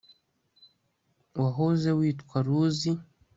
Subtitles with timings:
[1.39, 2.91] wahoze witwa luzi